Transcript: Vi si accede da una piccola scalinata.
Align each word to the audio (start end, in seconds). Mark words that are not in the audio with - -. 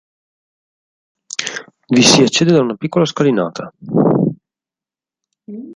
Vi 1.93 2.01
si 2.01 2.23
accede 2.23 2.51
da 2.53 2.61
una 2.61 2.73
piccola 2.73 3.05
scalinata. 3.05 3.71